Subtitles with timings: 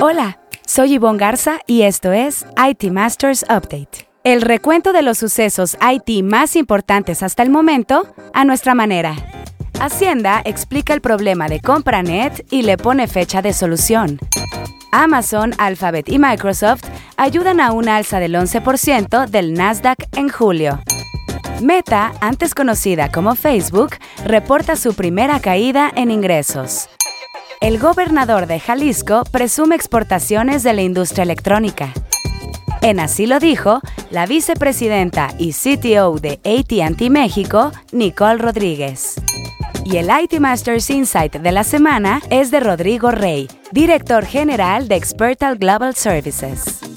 [0.00, 4.08] Hola, soy Yvonne Garza y esto es IT Masters Update.
[4.22, 9.16] El recuento de los sucesos IT más importantes hasta el momento a nuestra manera.
[9.80, 14.20] Hacienda explica el problema de CompraNet y le pone fecha de solución.
[14.92, 16.84] Amazon, Alphabet y Microsoft
[17.16, 20.78] ayudan a una alza del 11% del Nasdaq en julio.
[21.60, 26.88] Meta, antes conocida como Facebook, reporta su primera caída en ingresos.
[27.60, 31.92] El gobernador de Jalisco presume exportaciones de la industria electrónica.
[32.82, 39.16] En así lo dijo la vicepresidenta y CTO de ATT México, Nicole Rodríguez.
[39.84, 44.94] Y el IT Masters Insight de la semana es de Rodrigo Rey, director general de
[44.94, 46.87] Expertal Global Services.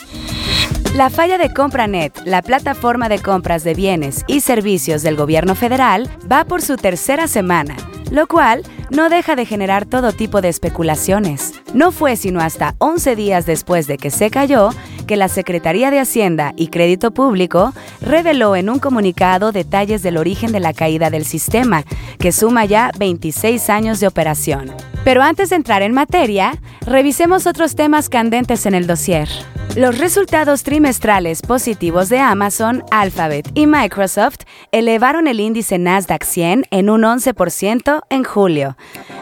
[0.94, 6.10] La falla de CompraNet, la plataforma de compras de bienes y servicios del gobierno federal,
[6.30, 7.78] va por su tercera semana,
[8.12, 11.54] lo cual no deja de generar todo tipo de especulaciones.
[11.74, 14.72] No fue sino hasta 11 días después de que se cayó
[15.08, 20.52] que la Secretaría de Hacienda y Crédito Público reveló en un comunicado detalles del origen
[20.52, 21.86] de la caída del sistema,
[22.20, 24.74] que suma ya 26 años de operación.
[25.04, 26.54] Pero antes de entrar en materia,
[26.86, 29.28] revisemos otros temas candentes en el dossier.
[29.76, 34.40] Los resultados trimestrales positivos de Amazon, Alphabet y Microsoft
[34.72, 38.76] elevaron el índice Nasdaq 100 en un 11% en julio.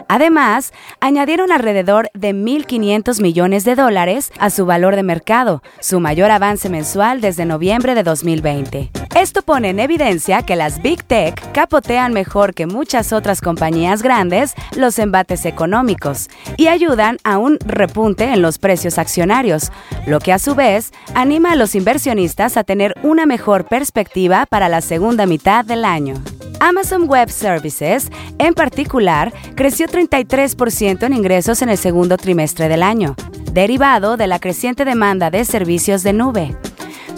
[0.08, 6.32] Además, añadieron alrededor de 1.500 millones de dólares a su valor de mercado, su mayor
[6.32, 8.90] avance mensual desde noviembre de 2020.
[9.14, 14.54] Esto pone en evidencia que las Big Tech capotean mejor que muchas otras compañías grandes
[14.76, 19.72] los embates económicos y ayudan a un repunte en los precios accionarios,
[20.06, 24.68] lo que a su vez anima a los inversionistas a tener una mejor perspectiva para
[24.68, 26.14] la segunda mitad del año.
[26.60, 33.16] Amazon Web Services, en particular, creció 33% en ingresos en el segundo trimestre del año,
[33.52, 36.56] derivado de la creciente demanda de servicios de nube.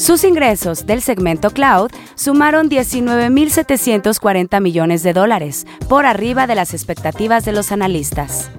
[0.03, 7.45] Sus ingresos del segmento cloud sumaron 19.740 millones de dólares, por arriba de las expectativas
[7.45, 8.51] de los analistas.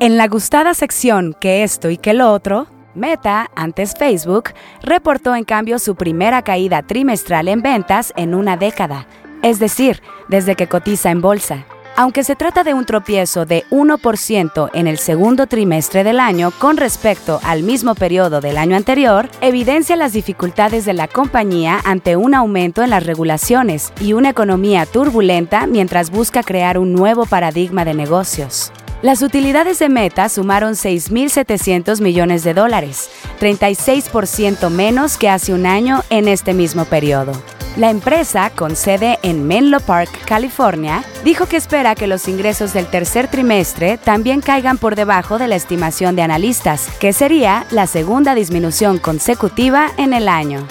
[0.00, 2.66] En la gustada sección que esto y que lo otro,
[2.96, 4.50] Meta, antes Facebook,
[4.82, 9.06] reportó en cambio su primera caída trimestral en ventas en una década,
[9.42, 11.64] es decir, desde que cotiza en bolsa.
[12.00, 16.76] Aunque se trata de un tropiezo de 1% en el segundo trimestre del año con
[16.76, 22.34] respecto al mismo periodo del año anterior, evidencia las dificultades de la compañía ante un
[22.34, 27.94] aumento en las regulaciones y una economía turbulenta mientras busca crear un nuevo paradigma de
[27.94, 28.70] negocios.
[29.02, 33.10] Las utilidades de Meta sumaron 6.700 millones de dólares,
[33.40, 37.32] 36% menos que hace un año en este mismo periodo.
[37.78, 42.86] La empresa, con sede en Menlo Park, California, dijo que espera que los ingresos del
[42.86, 48.34] tercer trimestre también caigan por debajo de la estimación de analistas, que sería la segunda
[48.34, 50.66] disminución consecutiva en el año.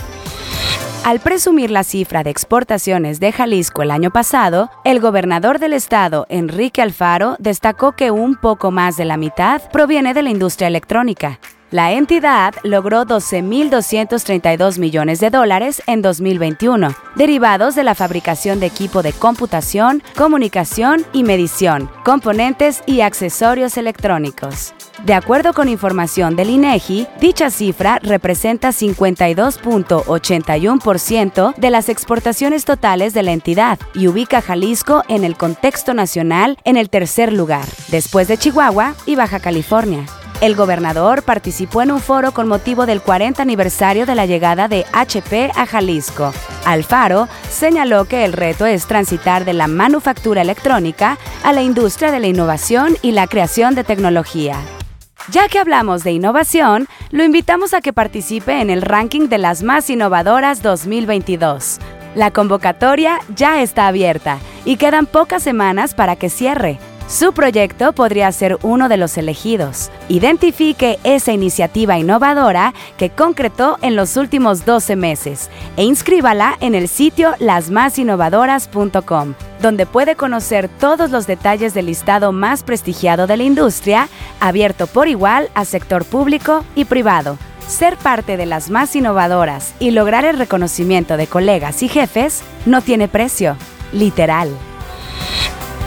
[1.05, 6.25] Al presumir la cifra de exportaciones de Jalisco el año pasado, el gobernador del estado,
[6.27, 11.39] Enrique Alfaro, destacó que un poco más de la mitad proviene de la industria electrónica.
[11.69, 19.03] La entidad logró 12.232 millones de dólares en 2021, derivados de la fabricación de equipo
[19.03, 24.73] de computación, comunicación y medición, componentes y accesorios electrónicos.
[25.03, 33.23] De acuerdo con información del INEGI, dicha cifra representa 52.81% de las exportaciones totales de
[33.23, 38.37] la entidad y ubica Jalisco en el contexto nacional en el tercer lugar, después de
[38.37, 40.05] Chihuahua y Baja California.
[40.39, 44.85] El gobernador participó en un foro con motivo del 40 aniversario de la llegada de
[44.93, 46.31] HP a Jalisco.
[46.63, 52.19] Alfaro señaló que el reto es transitar de la manufactura electrónica a la industria de
[52.19, 54.57] la innovación y la creación de tecnología.
[55.31, 59.63] Ya que hablamos de innovación, lo invitamos a que participe en el ranking de las
[59.63, 61.79] más innovadoras 2022.
[62.13, 66.77] La convocatoria ya está abierta y quedan pocas semanas para que cierre.
[67.07, 69.89] Su proyecto podría ser uno de los elegidos.
[70.09, 76.89] Identifique esa iniciativa innovadora que concretó en los últimos 12 meses e inscríbala en el
[76.89, 84.09] sitio lasmasinnovadoras.com, donde puede conocer todos los detalles del listado más prestigiado de la industria,
[84.41, 87.37] abierto por igual a sector público y privado.
[87.69, 92.81] Ser parte de las más innovadoras y lograr el reconocimiento de colegas y jefes no
[92.81, 93.55] tiene precio,
[93.93, 94.49] literal.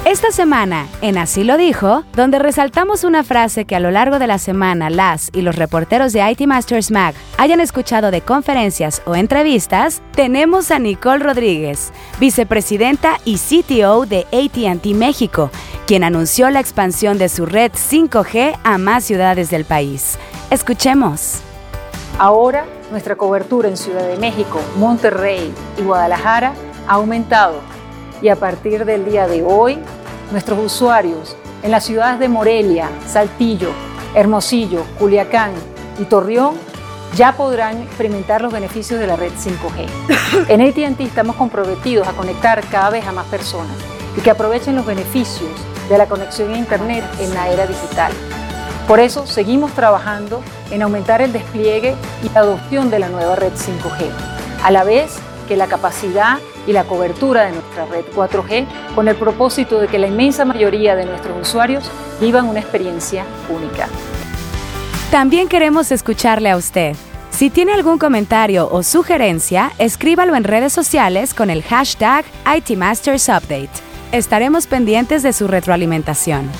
[0.07, 4.27] Esta semana, en Así lo dijo, donde resaltamos una frase que a lo largo de
[4.27, 9.15] la semana las y los reporteros de IT Masters Mag hayan escuchado de conferencias o
[9.15, 15.51] entrevistas, tenemos a Nicole Rodríguez, vicepresidenta y CTO de ATT México,
[15.87, 20.19] quien anunció la expansión de su red 5G a más ciudades del país.
[20.51, 21.41] Escuchemos.
[22.19, 26.55] Ahora, nuestra cobertura en Ciudad de México, Monterrey y Guadalajara
[26.89, 27.61] ha aumentado
[28.23, 29.79] y a partir del día de hoy,
[30.31, 33.71] nuestros usuarios en las ciudades de Morelia, Saltillo,
[34.15, 35.53] Hermosillo, Culiacán
[35.99, 36.55] y Torreón
[37.17, 40.49] ya podrán experimentar los beneficios de la red 5G.
[40.49, 43.77] En ATT estamos comprometidos a conectar cada vez a más personas
[44.17, 45.51] y que aprovechen los beneficios
[45.89, 48.13] de la conexión a Internet en la era digital.
[48.87, 50.41] Por eso seguimos trabajando
[50.71, 54.09] en aumentar el despliegue y la adopción de la nueva red 5G,
[54.65, 55.17] a la vez
[55.49, 59.99] que la capacidad y la cobertura de nuestra red 4G con el propósito de que
[59.99, 61.91] la inmensa mayoría de nuestros usuarios
[62.21, 63.89] vivan una experiencia única.
[65.11, 66.95] También queremos escucharle a usted.
[67.31, 72.25] Si tiene algún comentario o sugerencia, escríbalo en redes sociales con el hashtag
[72.57, 73.71] ITMastersUpdate.
[74.13, 76.51] Estaremos pendientes de su retroalimentación.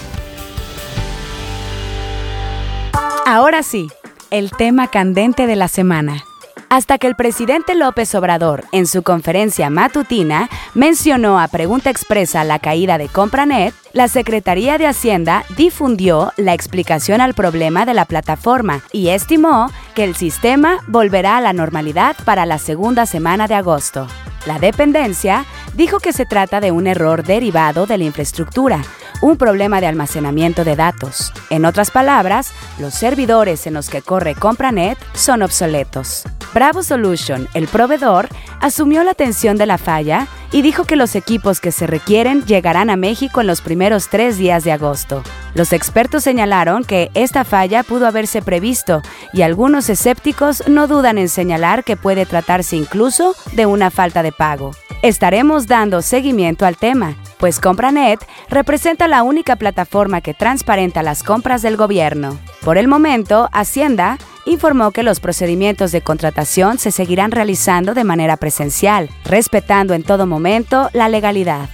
[3.27, 3.89] Ahora sí,
[4.31, 6.25] el tema candente de la semana
[6.71, 12.61] hasta que el presidente López Obrador, en su conferencia matutina, mencionó a pregunta expresa la
[12.61, 18.83] caída de Compranet, la Secretaría de Hacienda difundió la explicación al problema de la plataforma
[18.93, 24.07] y estimó que el sistema volverá a la normalidad para la segunda semana de agosto.
[24.47, 25.45] La dependencia
[25.75, 28.81] dijo que se trata de un error derivado de la infraestructura,
[29.23, 31.33] un problema de almacenamiento de datos.
[31.51, 36.25] En otras palabras, los servidores en los que corre CompraNet son obsoletos.
[36.53, 38.29] Bravo Solution, el proveedor,
[38.61, 42.91] asumió la atención de la falla y dijo que los equipos que se requieren llegarán
[42.91, 45.23] a México en los primeros tres días de agosto.
[45.55, 49.01] Los expertos señalaron que esta falla pudo haberse previsto
[49.33, 54.33] y algunos escépticos no dudan en señalar que puede tratarse incluso de una falta de
[54.33, 54.73] pago.
[55.03, 58.21] Estaremos dando seguimiento al tema, pues CompraNet
[58.51, 62.39] representa la única plataforma que transparenta las compras del gobierno.
[62.63, 64.19] Por el momento, Hacienda
[64.51, 70.27] informó que los procedimientos de contratación se seguirán realizando de manera presencial, respetando en todo
[70.27, 71.69] momento la legalidad.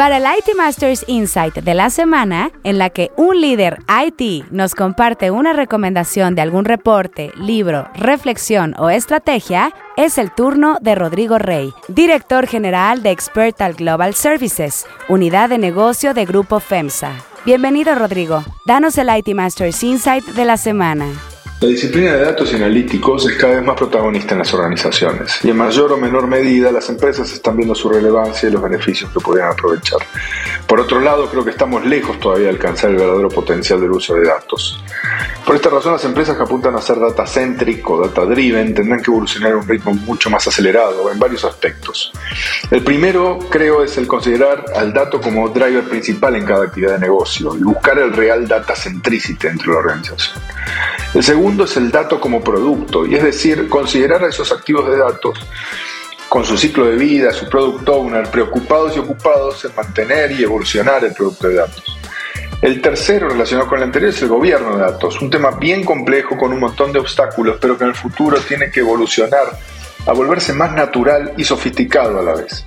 [0.00, 4.74] Para el IT Masters Insight de la semana, en la que un líder IT nos
[4.74, 11.38] comparte una recomendación de algún reporte, libro, reflexión o estrategia, es el turno de Rodrigo
[11.38, 17.12] Rey, director general de Expertal Global Services, unidad de negocio de Grupo FEMSA.
[17.44, 21.06] Bienvenido Rodrigo, danos el IT Masters Insight de la semana.
[21.60, 25.50] La disciplina de datos y analíticos es cada vez más protagonista en las organizaciones y
[25.50, 29.20] en mayor o menor medida las empresas están viendo su relevancia y los beneficios que
[29.20, 29.98] podrían aprovechar.
[30.66, 34.14] Por otro lado, creo que estamos lejos todavía de alcanzar el verdadero potencial del uso
[34.14, 34.82] de datos.
[35.44, 39.52] Por esta razón, las empresas que apuntan a ser data-centric o data-driven tendrán que evolucionar
[39.52, 42.10] a un ritmo mucho más acelerado en varios aspectos.
[42.70, 47.00] El primero, creo, es el considerar al dato como driver principal en cada actividad de
[47.00, 50.40] negocio y buscar el real data centricity dentro de la organización.
[51.14, 54.96] El segundo es el dato como producto, y es decir, considerar a esos activos de
[54.96, 55.38] datos
[56.28, 61.04] con su ciclo de vida, su product owner, preocupados y ocupados en mantener y evolucionar
[61.04, 61.98] el producto de datos.
[62.62, 66.36] El tercero, relacionado con el anterior, es el gobierno de datos, un tema bien complejo
[66.38, 69.58] con un montón de obstáculos, pero que en el futuro tiene que evolucionar
[70.06, 72.64] a volverse más natural y sofisticado a la vez.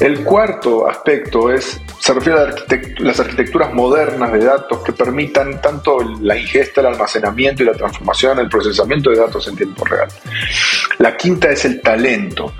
[0.00, 2.54] El cuarto aspecto es, se refiere a
[3.00, 8.38] las arquitecturas modernas de datos que permitan tanto la ingesta, el almacenamiento y la transformación,
[8.38, 10.08] el procesamiento de datos en tiempo real.
[11.00, 12.54] La quinta es el talento.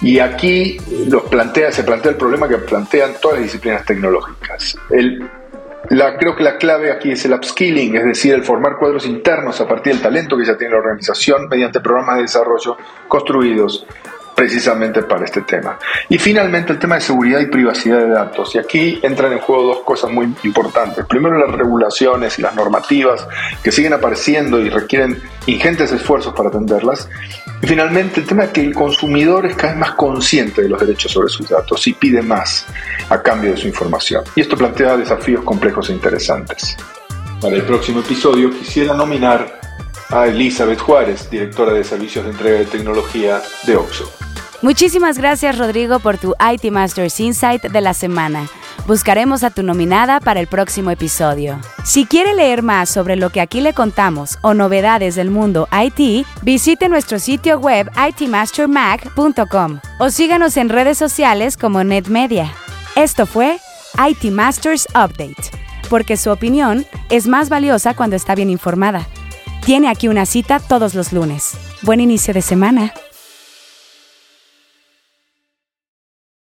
[0.00, 4.76] Y aquí los plantea, se plantea el problema que plantean todas las disciplinas tecnológicas.
[5.90, 9.60] la, creo que la clave aquí es el upskilling, es decir, el formar cuadros internos
[9.60, 12.76] a partir del talento que ya tiene la organización mediante programas de desarrollo
[13.06, 13.86] construidos
[14.38, 15.80] precisamente para este tema.
[16.08, 18.54] Y finalmente el tema de seguridad y privacidad de datos.
[18.54, 21.04] Y aquí entran en juego dos cosas muy importantes.
[21.06, 23.26] Primero las regulaciones y las normativas
[23.64, 27.08] que siguen apareciendo y requieren ingentes esfuerzos para atenderlas.
[27.60, 30.80] Y finalmente el tema de que el consumidor es cada vez más consciente de los
[30.80, 32.64] derechos sobre sus datos y pide más
[33.10, 34.22] a cambio de su información.
[34.36, 36.76] Y esto plantea desafíos complejos e interesantes.
[37.40, 39.58] Para el próximo episodio quisiera nominar
[40.10, 44.08] a Elizabeth Juárez, directora de Servicios de Entrega de Tecnología de Oxo.
[44.60, 48.48] Muchísimas gracias Rodrigo por tu IT Masters Insight de la semana.
[48.88, 51.60] Buscaremos a tu nominada para el próximo episodio.
[51.84, 56.26] Si quiere leer más sobre lo que aquí le contamos o novedades del mundo IT,
[56.42, 62.52] visite nuestro sitio web itmastermag.com o síganos en redes sociales como NetMedia.
[62.96, 63.58] Esto fue
[64.10, 65.50] IT Masters Update,
[65.88, 69.06] porque su opinión es más valiosa cuando está bien informada.
[69.64, 71.56] Tiene aquí una cita todos los lunes.
[71.82, 72.92] Buen inicio de semana.